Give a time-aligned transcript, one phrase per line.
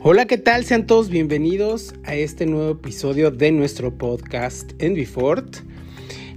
[0.00, 0.64] Hola, ¿qué tal?
[0.64, 5.56] Sean todos bienvenidos a este nuevo episodio de nuestro podcast Envifort.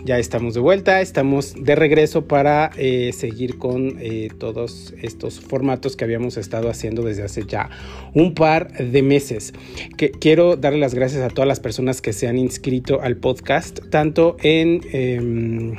[0.04, 5.96] Ya estamos de vuelta, estamos de regreso para eh, seguir con eh, todos estos formatos
[5.96, 7.70] que habíamos estado haciendo desde hace ya
[8.16, 9.54] un par de meses.
[9.96, 13.80] Que quiero darle las gracias a todas las personas que se han inscrito al podcast,
[13.91, 15.76] tanto en em,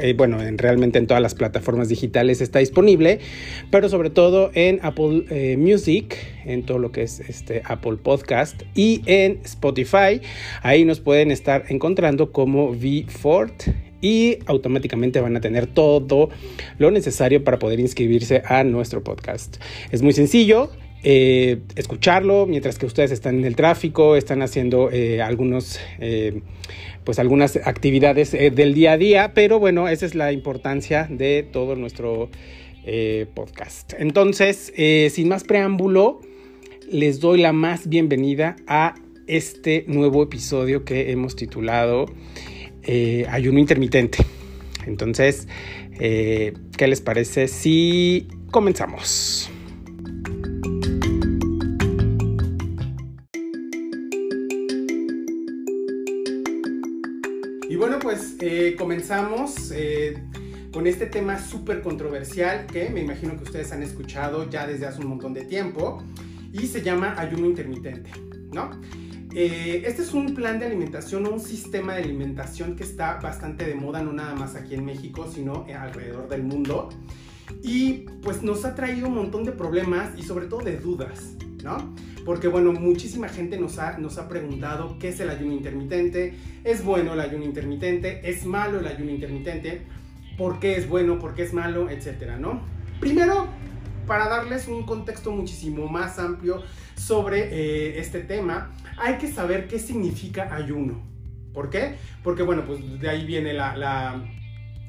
[0.00, 3.20] eh, bueno, en, realmente en todas las plataformas digitales está disponible,
[3.70, 8.62] pero sobre todo en Apple eh, Music, en todo lo que es este Apple Podcast
[8.74, 10.20] y en Spotify.
[10.62, 13.64] Ahí nos pueden estar encontrando como V-Fort
[14.00, 16.28] y automáticamente van a tener todo
[16.78, 19.56] lo necesario para poder inscribirse a nuestro podcast.
[19.90, 20.70] Es muy sencillo.
[21.04, 24.90] Eh, escucharlo mientras que ustedes están en el tráfico, están haciendo
[25.22, 25.78] algunos
[27.04, 31.46] pues algunas actividades eh, del día a día, pero bueno, esa es la importancia de
[31.50, 32.30] todo nuestro
[32.84, 33.92] eh, podcast.
[33.98, 36.20] Entonces, eh, sin más preámbulo,
[36.90, 38.94] les doy la más bienvenida a
[39.26, 42.06] este nuevo episodio que hemos titulado
[43.30, 44.18] Ayuno Intermitente.
[44.86, 45.48] Entonces,
[45.98, 49.50] ¿qué les parece si comenzamos?
[58.14, 60.22] Pues eh, comenzamos eh,
[60.72, 65.00] con este tema súper controversial que me imagino que ustedes han escuchado ya desde hace
[65.00, 66.00] un montón de tiempo
[66.52, 68.12] y se llama ayuno intermitente,
[68.52, 68.70] ¿no?
[69.34, 73.64] Eh, este es un plan de alimentación o un sistema de alimentación que está bastante
[73.64, 76.90] de moda, no nada más aquí en México, sino alrededor del mundo.
[77.64, 81.34] Y pues nos ha traído un montón de problemas y sobre todo de dudas,
[82.24, 87.20] Porque bueno, muchísima gente nos ha, preguntado qué es el ayuno intermitente, es bueno el
[87.20, 89.82] ayuno intermitente, es malo el ayuno intermitente,
[90.38, 92.62] por qué es bueno, por qué es malo, etcétera, ¿no?
[93.00, 93.48] Primero,
[94.06, 96.62] para darles un contexto muchísimo más amplio
[96.96, 101.02] sobre eh, este tema, hay que saber qué significa ayuno.
[101.52, 101.94] ¿Por qué?
[102.22, 103.52] Porque bueno, pues de ahí viene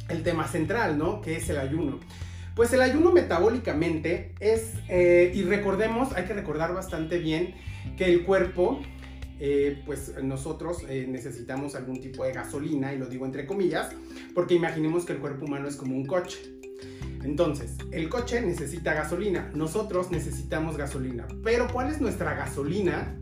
[0.09, 1.22] el tema central, ¿no?
[1.22, 2.00] ¿Qué es el ayuno?
[2.56, 7.54] Pues el ayuno metabólicamente es, eh, y recordemos, hay que recordar bastante bien
[7.98, 8.82] que el cuerpo,
[9.42, 13.90] eh, pues nosotros eh, necesitamos algún tipo de gasolina, y lo digo entre comillas,
[14.34, 16.38] porque imaginemos que el cuerpo humano es como un coche.
[17.26, 23.20] Entonces, el coche necesita gasolina, nosotros necesitamos gasolina, pero ¿cuál es nuestra gasolina?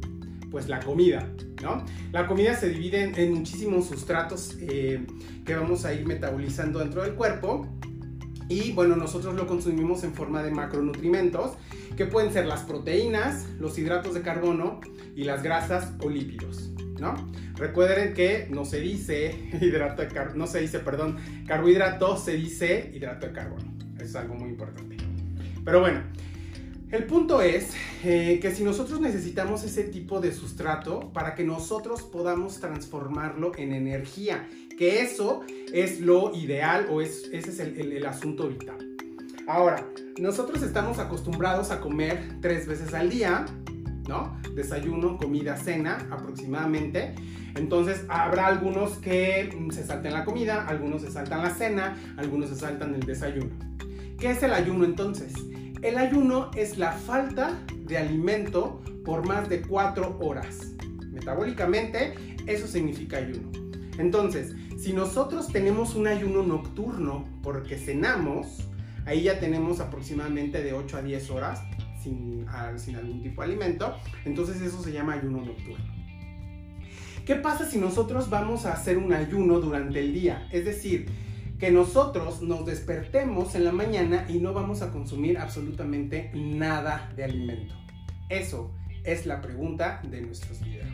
[0.52, 1.28] Pues la comida,
[1.64, 1.84] ¿no?
[2.12, 7.16] La comida se divide en, en muchísimos sustratos que vamos a ir metabolizando dentro del
[7.16, 7.68] cuerpo
[8.50, 11.54] y bueno, nosotros lo consumimos en forma de macronutrimentos,
[11.96, 14.80] que pueden ser las proteínas, los hidratos de carbono
[15.16, 16.72] y las grasas o lípidos.
[17.00, 17.16] ¿no?
[17.56, 21.18] Recuerden que no se dice hidrato de car no se dice, perdón,
[21.48, 23.74] carbohidrato, se dice hidrato de carbono.
[24.00, 24.98] Es algo muy importante.
[25.64, 26.02] Pero bueno,
[26.94, 27.72] el punto es
[28.04, 33.74] eh, que si nosotros necesitamos ese tipo de sustrato para que nosotros podamos transformarlo en
[33.74, 35.42] energía, que eso
[35.74, 38.78] es lo ideal o es, ese es el, asunto vital.
[39.48, 39.88] Ahora,
[40.20, 43.48] nosotros estamos acostumbrados a comer tres veces al día,
[44.08, 44.40] ¿no?
[44.54, 47.16] Desayuno, comida, cena aproximadamente.
[47.56, 52.56] Entonces habrá algunos que se salten la comida, algunos se saltan la cena, algunos se
[52.56, 53.50] saltan el desayuno.
[54.20, 55.34] ¿Qué es el ayuno entonces?
[55.84, 60.72] El ayuno es la falta de alimento por más de cuatro horas.
[61.12, 62.14] Metabólicamente,
[62.48, 63.52] eso significa ayuno.
[63.98, 68.66] Entonces, si nosotros tenemos un ayuno nocturno porque cenamos,
[69.06, 71.62] ahí ya tenemos aproximadamente de 8 a 10 horas
[72.02, 72.46] sin,
[72.78, 73.94] sin algún tipo de alimento,
[74.24, 75.84] entonces eso se llama ayuno nocturno.
[77.26, 80.48] ¿Qué pasa si nosotros vamos a hacer un ayuno durante el día?
[80.54, 81.08] Es decir,
[81.64, 87.24] que nosotros nos despertemos en la mañana y no vamos a consumir absolutamente nada de
[87.24, 87.74] alimento?
[88.28, 88.72] Eso
[89.06, 90.92] es la pregunta de nuestros videos.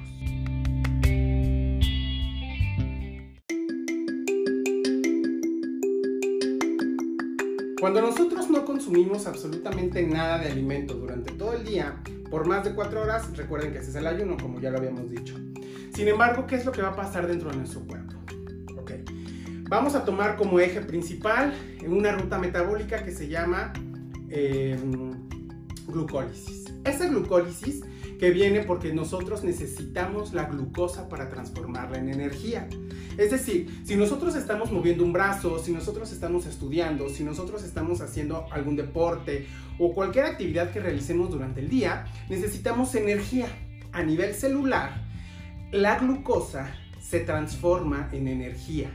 [7.80, 12.00] Cuando nosotros no consumimos absolutamente nada de alimento durante todo el día,
[12.30, 15.10] por más de cuatro horas, recuerden que ese es el ayuno, como ya lo habíamos
[15.10, 15.34] dicho.
[15.96, 17.99] Sin embargo, ¿qué es lo que va a pasar dentro de nuestro cuerpo?
[19.70, 21.54] Vamos a tomar como eje principal
[21.86, 23.72] una ruta metabólica que se llama
[24.30, 25.12] em,
[25.86, 26.66] glucólisis.
[26.84, 27.82] Esa glucólisis
[28.20, 32.68] que viene porque nosotros necesitamos la glucosa para transformarla en energía.
[33.16, 38.02] Es decir, si nosotros estamos moviendo un brazo, si nosotros estamos estudiando, si nosotros estamos
[38.02, 39.46] haciendo algún deporte
[39.78, 43.48] o cualquier actividad que realicemos durante el día, necesitamos energía.
[43.92, 45.06] A nivel celular,
[45.72, 48.90] la glucosa se transforma en energía.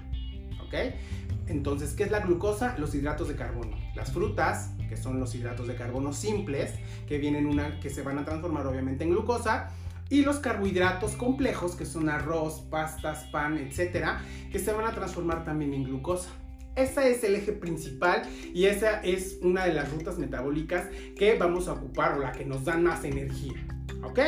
[1.46, 2.76] Entonces, ¿qué es la glucosa?
[2.78, 3.76] Los hidratos de carbono.
[3.94, 6.72] Las frutas, que son los hidratos de carbono simples,
[7.06, 9.70] que, vienen una, que se van a transformar obviamente en glucosa,
[10.10, 15.44] y los carbohidratos complejos, que son arroz, pastas, pan, etcétera, que se van a transformar
[15.44, 16.30] también en glucosa.
[16.76, 18.22] Ese es el eje principal
[18.52, 22.44] y esa es una de las rutas metabólicas que vamos a ocupar o la que
[22.44, 23.54] nos dan más energía.
[24.02, 24.18] ¿Ok?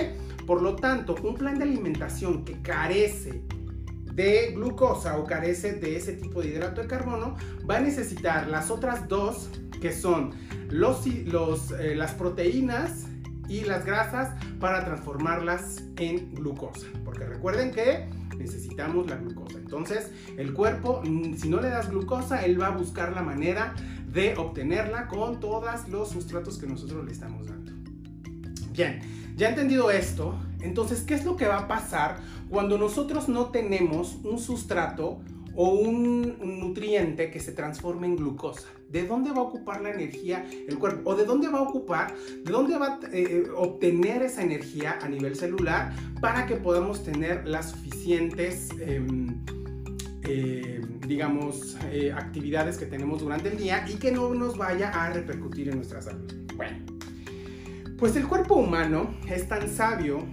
[0.47, 3.43] Por lo tanto, un plan de alimentación que carece
[4.17, 7.37] de glucosa o carece de ese tipo de hidrato de carbono
[7.69, 10.33] va a necesitar las otras dos que son
[10.71, 13.05] los, los, eh, las proteínas
[13.47, 16.87] y las grasas para transformarlas en glucosa.
[17.05, 18.09] Porque recuerden que
[18.39, 19.59] necesitamos la glucosa.
[19.59, 23.75] Entonces, el cuerpo, mm, si no le das glucosa, él va a buscar la manera
[24.11, 27.73] de obtenerla con todos los sustratos que nosotros le estamos dando.
[28.73, 29.01] Bien,
[29.37, 34.19] ya entendido esto, entonces, ¿qué es lo que va a pasar cuando nosotros no tenemos
[34.25, 35.21] un sustrato
[35.57, 38.69] o un, nutriente que se transforme en glucosa.
[38.91, 41.11] ¿De dónde va a ocupar la energía el cuerpo?
[41.11, 45.09] ¿O de dónde va a ocupar, de dónde va a eh, obtener esa energía a
[45.09, 49.43] nivel celular para que podamos tener las suficientes, em,
[50.23, 55.11] eh, digamos, eh, actividades que tenemos durante el día y que no nos vaya a
[55.11, 56.33] repercutir en nuestra salud?
[56.55, 56.77] Bueno,
[57.99, 60.27] pues el cuerpo humano es tan sabio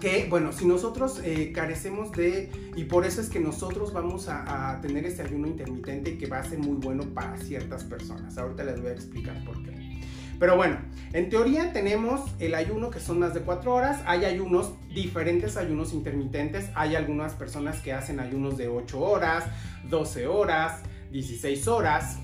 [0.00, 4.78] que, bueno, si nosotros eh, carecemos de, y por eso es que nosotros vamos a,
[4.82, 8.36] tener ese ayuno intermitente que va a ser muy bueno para ciertas personas.
[8.38, 10.00] Ahorita les voy a explicar por qué.
[10.38, 10.78] Pero bueno,
[11.12, 14.00] en teoría tenemos el ayuno que son más de 4 horas.
[14.06, 16.70] Hay ayunos, diferentes ayunos intermitentes.
[16.74, 19.44] Hay algunas personas que hacen ayunos de 8 horas,
[19.90, 20.80] 12 horas,
[21.12, 22.18] 16 horas.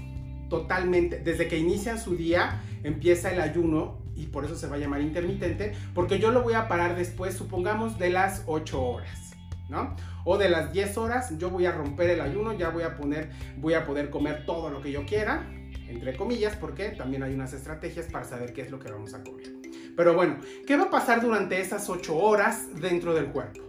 [0.49, 4.79] Totalmente, desde que inician su día, empieza el ayuno y por eso se va a
[4.79, 9.35] llamar intermitente, porque yo lo voy a parar después, supongamos, de las 8 horas,
[9.69, 9.95] ¿no?
[10.25, 13.31] O de las 10 horas, yo voy a romper el ayuno, ya voy a poner,
[13.59, 15.47] voy a poder comer todo lo que yo quiera,
[15.89, 19.23] entre comillas, porque también hay unas estrategias para saber qué es lo que vamos a
[19.23, 19.53] comer.
[19.97, 23.63] Pero bueno, ¿qué va a pasar durante esas 8 horas dentro del cuerpo?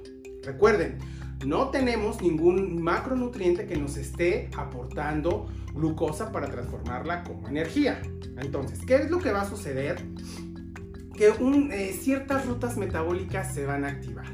[0.43, 0.97] Recuerden,
[1.45, 8.01] no tenemos ningún macronutriente que nos esté aportando glucosa para transformarla como energía.
[8.37, 10.03] Entonces, ¿qué es lo que va a suceder?
[11.17, 14.27] Que eh, ciertas rutas metabólicas se van a activar.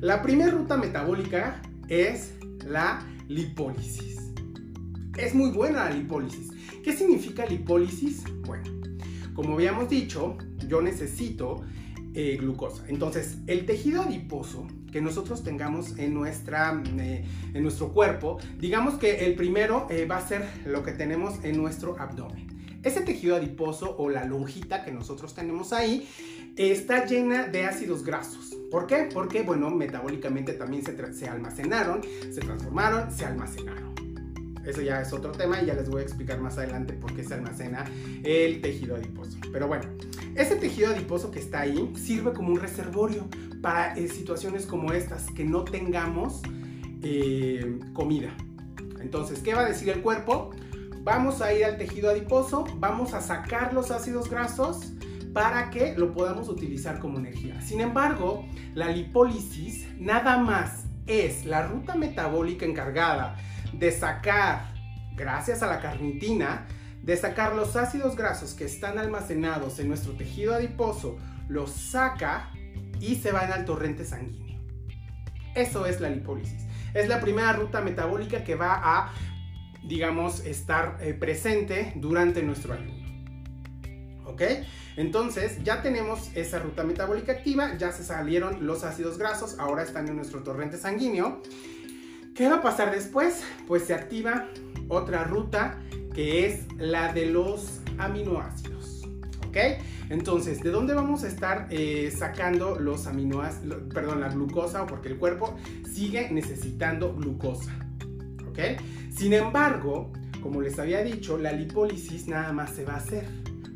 [0.00, 2.34] La primera ruta metabólica es
[2.66, 4.18] la lipólisis.
[5.16, 6.50] Es muy buena la lipólisis.
[6.84, 8.22] ¿Qué significa lipólisis?
[8.44, 8.70] Bueno,
[9.32, 10.36] como habíamos dicho,
[10.68, 11.62] yo necesito
[12.12, 12.84] eh, glucosa.
[12.88, 17.24] Entonces, el tejido adiposo que nosotros tengamos en, nuestra, eh,
[17.54, 21.98] en nuestro cuerpo, digamos que el primero va a ser lo que tenemos en nuestro
[21.98, 22.49] abdomen.
[22.82, 26.08] Ese tejido adiposo o la lonjita que nosotros tenemos ahí
[26.56, 28.56] está llena de ácidos grasos.
[28.70, 29.08] ¿Por qué?
[29.12, 33.90] Porque, bueno, metabólicamente también se, se almacenaron, se transformaron, se almacenaron.
[34.64, 37.24] Eso ya es otro tema y ya les voy a explicar más adelante por qué
[37.24, 37.84] se almacena
[38.22, 39.38] el tejido adiposo.
[39.52, 39.84] Pero bueno,
[40.34, 43.26] ese tejido adiposo que está ahí sirve como un reservorio
[43.62, 46.42] para eh, situaciones como estas, que no tengamos
[47.02, 48.34] eh, comida.
[49.00, 50.50] Entonces, ¿qué va a decir el cuerpo?
[51.02, 54.92] Vamos a ir al tejido adiposo, vamos a sacar los ácidos grasos
[55.32, 57.60] para que lo podamos utilizar como energía.
[57.62, 63.36] Sin embargo, la lipólisis nada más es la ruta metabólica encargada
[63.72, 64.74] de sacar,
[65.14, 66.66] gracias a la carnitina,
[67.02, 72.50] de sacar los ácidos grasos que están almacenados en nuestro tejido adiposo, los saca
[73.00, 74.60] y se van al torrente sanguíneo.
[75.54, 76.66] Eso es la lipólisis.
[76.94, 79.12] Es la primera ruta metabólica que va a,
[79.82, 83.00] digamos, estar eh, presente durante nuestro ayuno.
[84.26, 84.42] ¿Ok?
[84.96, 90.08] Entonces ya tenemos esa ruta metabólica activa, ya se salieron los ácidos grasos, ahora están
[90.08, 91.42] en nuestro torrente sanguíneo.
[92.34, 93.42] ¿Qué va a pasar después?
[93.66, 94.48] Pues se activa
[94.88, 95.78] otra ruta
[96.14, 99.04] que es la de los aminoácidos.
[99.48, 99.56] ¿Ok?
[100.10, 104.86] Entonces, ¿de dónde vamos a estar eh, sacando los aminoácidos, perdón, la glucosa?
[104.86, 105.56] Porque el cuerpo
[105.92, 107.72] sigue necesitando glucosa.
[109.10, 110.12] Sin embargo,
[110.42, 113.24] como les había dicho, la lipólisis nada más se va a hacer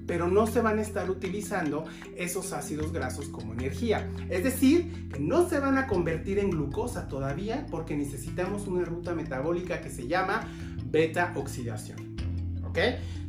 [0.07, 1.85] pero no se van a estar utilizando
[2.17, 4.09] esos ácidos grasos como energía.
[4.29, 9.15] Es decir, que no se van a convertir en glucosa todavía porque necesitamos una ruta
[9.15, 10.47] metabólica que se llama
[10.91, 12.17] beta oxidación.
[12.65, 12.79] ¿Ok?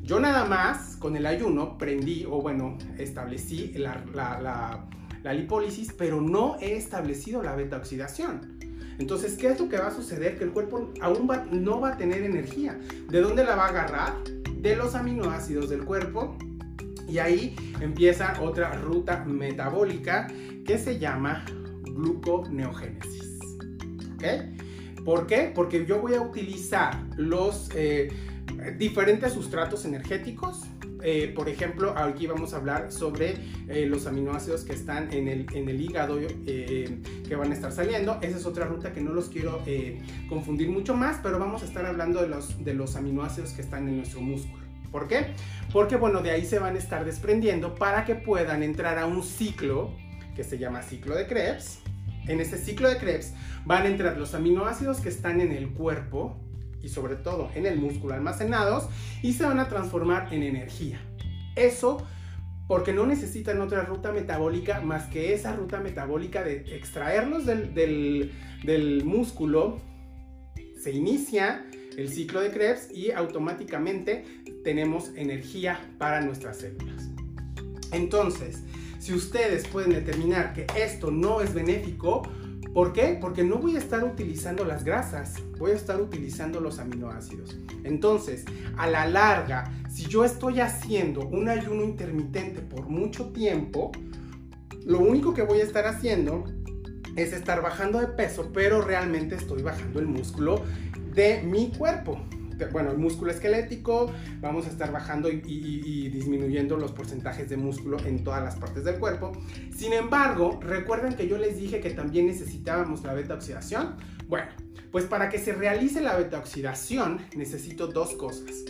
[0.04, 6.58] Yo nada más con el ayuno prendí o bueno, establecí la, la, lipólisis, pero no
[6.60, 8.60] he establecido la beta oxidación.
[8.98, 10.38] Entonces, ¿qué es lo que va a suceder?
[10.38, 12.80] Que el cuerpo aún no va a tener energía.
[13.10, 14.14] ¿De dónde la va a agarrar?
[14.58, 16.38] De los aminoácidos del cuerpo
[17.08, 20.28] y ahí empieza otra ruta metabólica
[20.66, 21.46] que se llama
[21.84, 23.40] gluconeogénesis.
[24.16, 25.04] ¿Ok?
[25.04, 25.52] ¿Por qué?
[25.54, 27.70] Porque yo voy a utilizar los...
[27.76, 28.10] Eh,
[28.78, 30.64] diferentes sustratos energéticos.
[31.08, 33.36] Eh, por ejemplo, aquí vamos a hablar sobre
[33.68, 38.18] eh, los aminoácidos que están en el, hígado eh, que van a estar saliendo.
[38.24, 39.62] Esa es otra ruta que no los quiero
[40.28, 44.20] confundir mucho más, pero vamos a estar hablando de los, aminoácidos que están en nuestro
[44.20, 44.64] músculo.
[44.92, 45.28] ¿Por qué?
[45.72, 49.22] Porque bueno, de ahí se van a estar desprendiendo para que puedan entrar a un
[49.22, 49.92] ciclo
[50.36, 51.82] que se llama ciclo de Krebs.
[52.28, 53.34] En ese ciclo de Krebs
[53.64, 56.42] van a entrar los aminoácidos que están en el cuerpo
[56.86, 58.88] y sobre todo en el músculo almacenados
[59.24, 61.02] y se van a transformar en energía.
[61.56, 62.06] Eso
[62.68, 67.74] porque no necesitan otra ruta metabólica más que esa ruta metabólica de extraerlos del,
[68.64, 69.80] del músculo.
[70.80, 71.66] Se inicia
[71.98, 74.24] el ciclo de Krebs y automáticamente
[74.64, 77.10] tenemos energía para nuestras células.
[77.92, 78.64] Entonces,
[79.00, 82.24] si ustedes pueden determinar que esto no es benéfico,
[82.76, 83.18] ¿Por qué?
[83.22, 87.56] Porque no voy a estar utilizando las grasas, voy a estar utilizando los aminoácidos.
[87.86, 88.44] Entonces,
[88.76, 93.94] a la larga, si yo estoy haciendo un ayuno intermitente por mucho tiempo,
[94.86, 96.44] lo único que voy a estar haciendo
[97.16, 100.62] es estar bajando de peso, pero realmente estoy bajando el músculo
[101.14, 102.20] de mi cuerpo
[102.72, 108.24] bueno, el músculo esquelético, vamos a estar bajando y, disminuyendo los porcentajes de músculo en
[108.24, 109.32] todas las partes del cuerpo.
[109.76, 113.96] Sin embargo, recuerden que yo les dije que también necesitábamos la beta oxidación.
[114.28, 114.48] Bueno,
[114.92, 118.64] pues para que se realice la beta oxidación necesito dos cosas.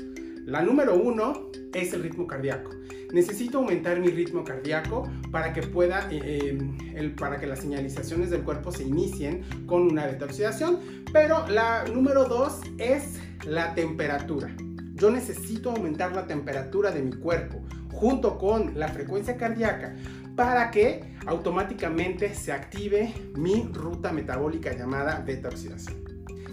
[0.45, 2.69] La número uno es el ritmo cardíaco.
[3.11, 6.57] Necesito aumentar mi ritmo cardíaco para que pueda, eh,
[6.95, 10.79] eh, para que las señalizaciones del cuerpo se inicien con una beta oxidación.
[11.11, 14.55] Pero la número dos es la temperatura.
[14.93, 17.61] Yo necesito aumentar la temperatura de mi cuerpo
[17.91, 19.95] junto con la frecuencia cardíaca
[20.35, 26.03] para que automáticamente se active mi ruta metabólica llamada beta oxidación.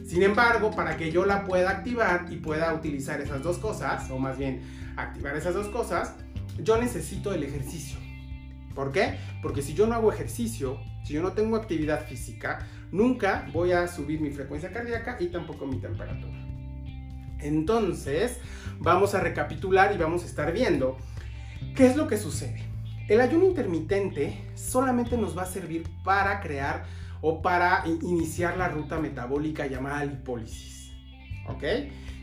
[0.05, 4.19] Sin embargo, para que yo la pueda activar y pueda utilizar esas dos cosas, o
[4.19, 4.61] más bien
[4.97, 6.15] activar esas dos cosas,
[6.63, 7.99] yo necesito el ejercicio.
[8.75, 9.19] ¿Por qué?
[9.43, 13.87] Porque si yo no hago ejercicio, si yo no tengo actividad física, nunca voy a
[13.89, 16.42] subir mi frecuencia cardíaca y tampoco mi temperatura.
[17.43, 18.39] Entonces,
[18.79, 20.97] vamos a recapitular y vamos a estar viendo
[21.75, 22.63] qué es lo que sucede.
[23.09, 26.85] El ayuno intermitente solamente nos va a servir para crear
[27.21, 30.93] o para iniciar la ruta metabólica llamada lipólisis.
[31.49, 31.65] ¿Ok?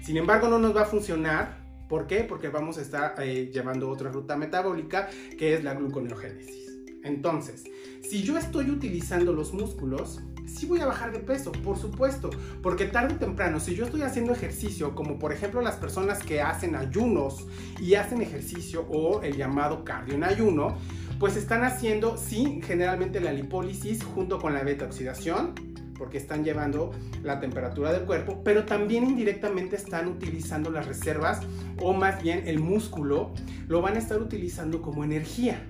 [0.01, 1.57] Sin embargo, no nos va a funcionar.
[1.87, 2.23] ¿Por qué?
[2.23, 6.68] Porque vamos a estar eh, llevando otra ruta metabólica que es la gluconeogénesis.
[7.03, 7.63] Entonces,
[8.01, 12.29] si yo estoy utilizando los músculos, sí voy a bajar de peso, por supuesto,
[12.61, 16.41] porque tarde o temprano, si yo estoy haciendo ejercicio, como por ejemplo las personas que
[16.41, 17.47] hacen ayunos
[17.79, 20.77] y hacen ejercicio o el llamado cardio en ayuno,
[21.19, 25.53] pues están haciendo, sí, generalmente la lipólisis junto con la beta oxidación,
[25.97, 26.91] porque están llevando
[27.23, 31.41] la temperatura del cuerpo, pero también indirectamente están utilizando las reservas
[31.81, 33.33] o más bien el músculo,
[33.67, 35.61] lo van a estar utilizando como energía.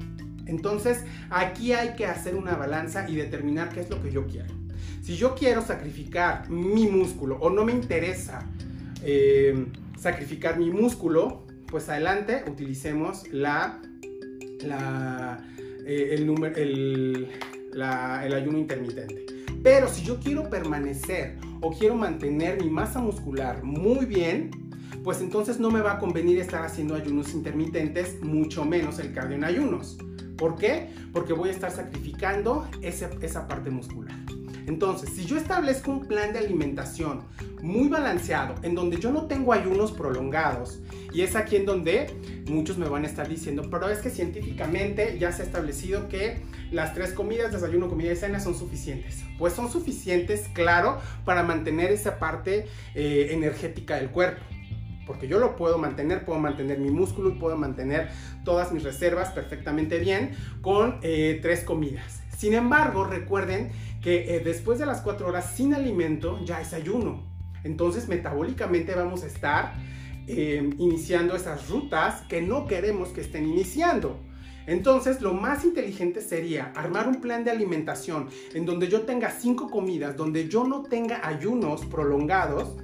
[0.49, 4.53] Entonces, aquí hay que hacer una balanza y determinar qué es lo que yo quiero.
[5.01, 8.45] Si yo quiero sacrificar mi músculo o no me interesa
[9.03, 9.65] eh,
[9.97, 13.75] sacrificar mi músculo, pues adelante utilicemos eh,
[15.85, 17.27] el,
[17.73, 19.25] el ayuno intermitente.
[19.63, 24.51] Pero si yo quiero permanecer o quiero mantener mi masa muscular muy bien,
[25.03, 29.35] pues entonces no me va a convenir estar haciendo ayunos intermitentes, mucho menos el cardio
[29.37, 29.97] en ayunos.
[30.39, 30.89] ¿Por qué?
[31.11, 34.15] Porque voy a estar sacrificando esa parte muscular.
[34.67, 37.23] Entonces, si yo establezco un plan de alimentación
[37.61, 40.79] muy balanceado, en donde yo no tengo ayunos prolongados,
[41.11, 42.13] y es aquí en donde
[42.47, 46.43] muchos me van a estar diciendo, pero es que científicamente ya se ha establecido que
[46.71, 49.23] las tres comidas, desayuno, comida y cena, son suficientes.
[49.39, 54.43] Pues son suficientes, claro, para mantener esa parte eh, energética del cuerpo
[55.09, 58.09] porque yo lo puedo mantener, puedo mantener mi músculo puedo mantener
[58.45, 62.21] todas mis reservas perfectamente bien con eh, tres comidas.
[62.37, 63.71] Sin embargo, recuerden
[64.03, 67.23] que eh, después de las cuatro horas sin alimento ya es ayuno.
[67.63, 69.73] Entonces, metabólicamente vamos a estar
[70.27, 74.19] eh, iniciando esas rutas que no queremos que estén iniciando.
[74.67, 79.71] Entonces, lo más inteligente sería armar un plan de alimentación en donde yo tenga cinco
[79.71, 82.77] comidas, donde yo no tenga ayunos prolongados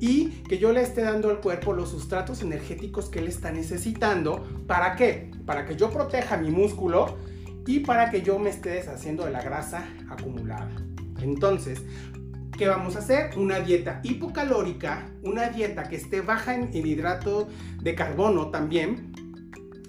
[0.00, 4.46] y que yo le esté dando al cuerpo los sustratos energéticos que él está necesitando.
[4.66, 5.30] ¿Para qué?
[5.44, 7.16] Para que yo proteja mi músculo
[7.66, 10.70] y para que yo me esté deshaciendo de la grasa acumulada.
[11.20, 11.82] Entonces,
[12.56, 13.36] ¿qué vamos a hacer?
[13.36, 17.48] Una dieta hipocalórica, una dieta que esté baja en, hidrato
[17.82, 19.12] de carbono también,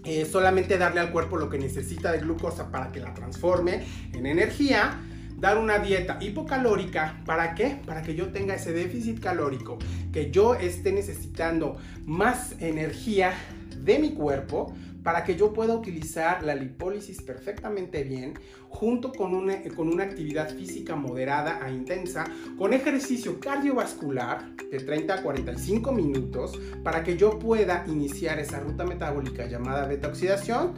[0.05, 4.25] eh, solamente darle al cuerpo lo que necesita de glucosa para que la transforme en
[4.25, 4.99] energía
[5.39, 7.22] dar una dieta hipocalórica.
[7.25, 7.79] ¿Para qué?
[7.86, 9.77] Para que yo tenga ese déficit calórico,
[10.12, 13.34] que yo esté necesitando más energía
[13.77, 18.34] de mi cuerpo para que yo pueda utilizar la lipólisis perfectamente bien,
[18.67, 22.25] junto con una, con una actividad física moderada a intensa,
[22.58, 28.84] con ejercicio cardiovascular de 30 a 45 minutos, para que yo pueda iniciar esa ruta
[28.84, 30.74] metabólica llamada beta oxidación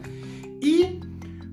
[0.60, 1.00] y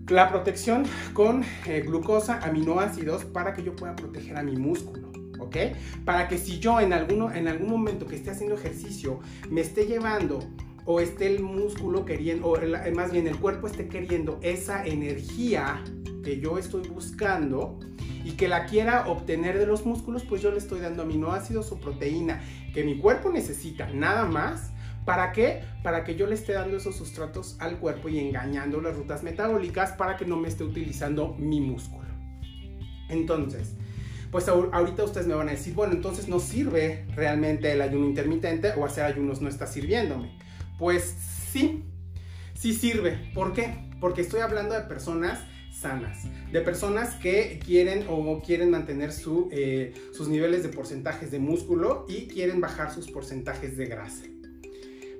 [0.09, 5.09] la protección con eh, glucosa, aminoácidos, para que yo pueda proteger a mi músculo.
[5.39, 5.55] ¿ok?
[6.05, 9.85] Para que si yo en, alguno, en algún momento que esté haciendo ejercicio me esté
[9.85, 10.39] llevando
[10.85, 12.57] o esté el músculo queriendo, o
[12.95, 15.83] más bien el cuerpo esté queriendo esa energía
[16.23, 17.79] que yo estoy buscando
[18.23, 21.79] y que la quiera obtener de los músculos, pues yo le estoy dando aminoácidos o
[21.79, 22.41] proteína
[22.73, 24.71] que mi cuerpo necesita, nada más.
[25.09, 25.63] ¿Para qué?
[25.81, 29.93] Para que yo le esté dando esos sustratos al cuerpo y engañando las rutas metabólicas
[29.93, 32.07] para que no me esté utilizando mi músculo.
[33.09, 33.73] Entonces,
[34.29, 38.73] pues ahorita ustedes me van a decir, bueno, entonces no sirve realmente el ayuno intermitente
[38.77, 40.37] o hacer ayunos no está sirviéndome.
[40.77, 41.15] Pues
[41.51, 41.85] sí,
[42.53, 43.31] sí sirve.
[43.33, 43.89] ¿Por qué?
[43.99, 45.39] Porque estoy hablando de personas
[45.71, 49.09] sanas, de personas que quieren o quieren mantener
[49.49, 54.25] eh, sus niveles de porcentajes de músculo y quieren bajar sus porcentajes de grasa.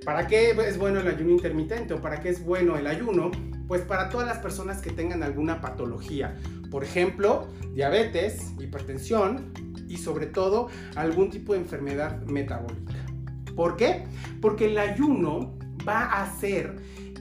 [0.04, 3.30] ¿Para qué es bueno el ayuno intermitente o para qué es bueno el ayuno?
[3.68, 6.36] Pues para todas las personas que tengan alguna patología,
[6.70, 9.52] por ejemplo, diabetes, hipertensión
[9.88, 12.94] y sobre todo algún tipo de enfermedad metabólica.
[13.54, 14.04] ¿Por qué?
[14.40, 16.76] Porque el ayuno va a hacer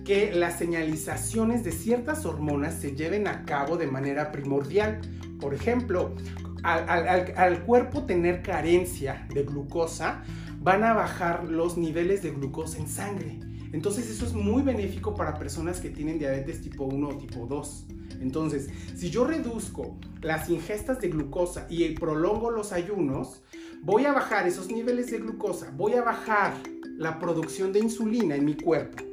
[0.06, 5.02] que las señalizaciones de ciertas hormonas se lleven a cabo de manera primordial.
[5.40, 6.16] Por ejemplo,
[6.64, 10.24] al, cuerpo tener carencia de glucosa,
[10.60, 13.40] van a bajar los niveles de glucosa en sangre.
[13.72, 17.86] Entonces eso es muy benéfico para personas que tienen diabetes tipo 1 o tipo 2.
[18.22, 23.42] Entonces, si yo reduzco las ingestas de glucosa y prolongo los ayunos,
[23.82, 26.54] voy a bajar esos niveles de glucosa, voy a bajar
[26.98, 29.04] la producción de insulina en mi cuerpo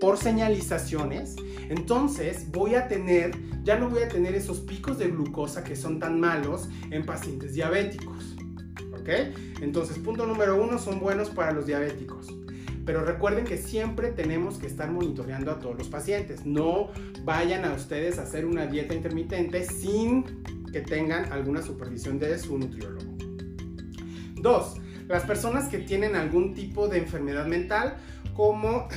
[0.00, 1.36] por señalizaciones,
[1.68, 5.98] entonces voy a tener, ya no voy a tener esos picos de glucosa que son
[5.98, 8.33] tan malos en pacientes diabéticos.
[9.60, 12.28] Entonces, punto número uno, son buenos para los diabéticos.
[12.84, 16.44] Pero recuerden que siempre tenemos que estar monitoreando a todos los pacientes.
[16.44, 16.90] No
[17.24, 22.58] vayan a ustedes a hacer una dieta intermitente sin que tengan alguna supervisión de su
[22.58, 23.14] nutriólogo.
[24.34, 24.76] Dos,
[25.08, 27.96] las personas que tienen algún tipo de enfermedad mental
[28.34, 28.88] como,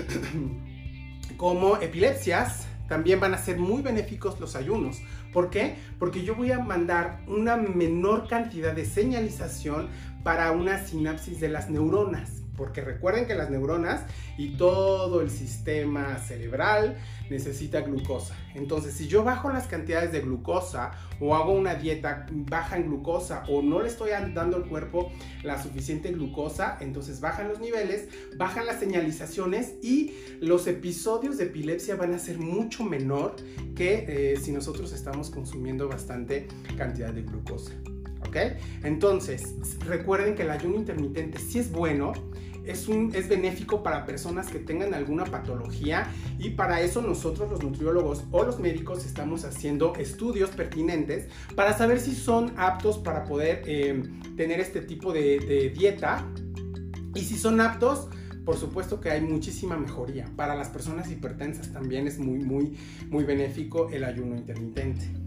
[1.38, 5.02] como epilepsias, también van a ser muy benéficos los ayunos.
[5.38, 5.76] ¿Por qué?
[6.00, 9.88] Porque yo voy a mandar una menor cantidad de señalización
[10.24, 14.02] para una sinapsis de las neuronas porque recuerden que las neuronas
[14.38, 16.98] y todo el sistema cerebral
[17.30, 18.36] necesita glucosa.
[18.56, 23.44] Entonces, si yo bajo las cantidades de glucosa o hago una dieta baja en glucosa
[23.48, 25.12] o no le estoy dando al cuerpo
[25.44, 31.96] la suficiente glucosa, entonces bajan los niveles, bajan las señalizaciones y los episodios de epilepsia
[31.96, 33.36] van a ser mucho menor
[33.76, 37.74] que eh, si nosotros estamos consumiendo bastante cantidad de glucosa.
[38.28, 38.36] ¿Ok?
[38.84, 42.14] Entonces, recuerden que el ayuno intermitente sí es bueno,
[42.68, 47.64] es, un, es benéfico para personas que tengan alguna patología y para eso nosotros los
[47.64, 53.64] nutriólogos o los médicos estamos haciendo estudios pertinentes para saber si son aptos para poder
[53.66, 54.04] eh,
[54.36, 56.26] tener este tipo de, de dieta
[57.16, 58.10] y si son aptos
[58.48, 60.26] por supuesto que hay muchísima mejoría.
[60.38, 62.78] Para las personas hipertensas también es muy, muy,
[63.10, 65.27] muy benéfico el ayuno intermitente.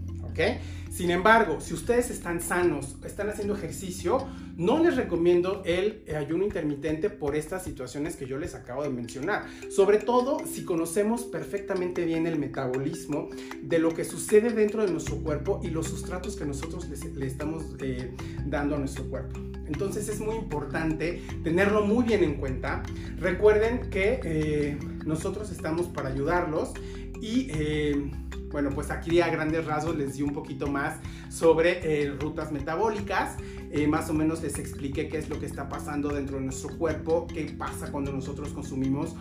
[0.91, 7.09] Sin embargo, si ustedes están sanos, están haciendo ejercicio, no les recomiendo el ayuno intermitente
[7.09, 9.45] por estas situaciones que yo les acabo de mencionar.
[9.69, 13.29] Sobre todo si conocemos perfectamente bien el metabolismo
[13.61, 17.63] de lo que sucede dentro de nuestro cuerpo y los sustratos que nosotros le estamos
[17.79, 18.13] eh,
[18.45, 19.39] dando a nuestro cuerpo.
[19.67, 22.83] Entonces es muy importante tenerlo muy bien en cuenta.
[23.17, 26.73] Recuerden que eh, nosotros estamos para ayudarlos
[27.21, 28.11] y eh,
[28.51, 33.37] bueno, pues aquí a grandes rasgos les di un poquito más sobre eh, rutas metabólicas.
[33.71, 36.77] Eh, más o menos les expliqué qué es lo que está pasando dentro de nuestro
[36.77, 39.15] cuerpo, qué pasa cuando nosotros consumimos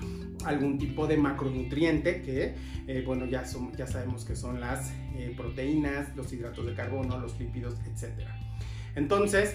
[0.44, 2.54] algún tipo de macronutriente que,
[2.86, 3.44] eh, bueno, ya,
[3.76, 4.92] ya sabemos que son las
[5.36, 8.26] proteínas, los hidratos de carbono, los lípidos, etc.
[8.94, 9.54] Entonces,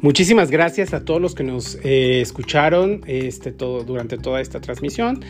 [0.00, 5.24] Muchísimas gracias a todos los que nos eh, escucharon este, durante toda esta transmisión.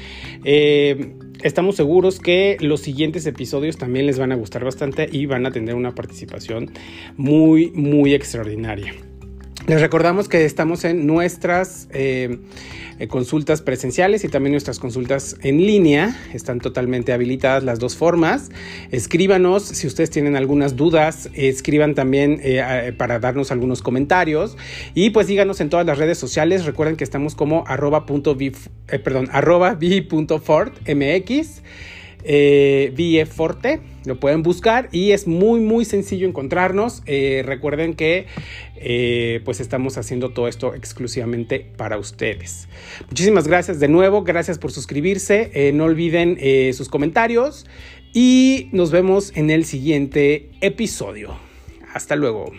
[0.45, 5.47] Eh, estamos seguros que los siguientes episodios también les van a gustar bastante y van
[5.47, 6.73] a tener una participación
[7.17, 8.95] muy, muy extraordinaria.
[9.67, 12.39] Les recordamos que estamos en nuestras eh,
[13.01, 16.17] eh, consultas presenciales y también nuestras consultas en línea.
[16.33, 18.53] Están totalmente habilitadas las dos formas.
[18.93, 21.31] Escríbanos si ustedes tienen algunas dudas.
[21.35, 24.57] Escriban también eh, para darnos algunos comentarios.
[24.95, 26.65] Y pues díganos en todas las redes sociales.
[26.65, 28.07] Recuerden que estamos como arroba,
[32.27, 37.03] eh, Forte, lo pueden buscar y es muy muy sencillo encontrarnos.
[37.07, 38.27] Eh, recuerden que
[38.77, 42.69] eh, pues estamos haciendo todo esto exclusivamente para ustedes.
[43.09, 46.39] Muchísimas gracias de nuevo, gracias por suscribirse, eh, no olviden
[46.73, 47.67] sus comentarios
[48.13, 51.37] y nos vemos en el siguiente episodio.
[51.93, 52.53] Hasta luego.